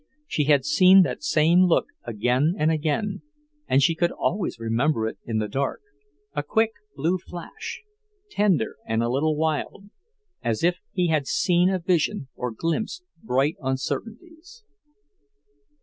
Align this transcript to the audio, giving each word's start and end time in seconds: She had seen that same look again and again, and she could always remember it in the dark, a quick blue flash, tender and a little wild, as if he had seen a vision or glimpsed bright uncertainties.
She 0.25 0.45
had 0.45 0.65
seen 0.65 1.03
that 1.03 1.21
same 1.21 1.67
look 1.67 1.85
again 2.03 2.55
and 2.57 2.71
again, 2.71 3.21
and 3.67 3.83
she 3.83 3.93
could 3.93 4.09
always 4.11 4.57
remember 4.59 5.07
it 5.07 5.19
in 5.25 5.37
the 5.37 5.47
dark, 5.47 5.79
a 6.33 6.41
quick 6.41 6.71
blue 6.95 7.19
flash, 7.19 7.83
tender 8.31 8.77
and 8.87 9.03
a 9.03 9.09
little 9.11 9.35
wild, 9.35 9.91
as 10.41 10.63
if 10.63 10.79
he 10.91 11.09
had 11.09 11.27
seen 11.27 11.69
a 11.69 11.77
vision 11.77 12.29
or 12.35 12.49
glimpsed 12.49 13.03
bright 13.21 13.57
uncertainties. 13.61 14.63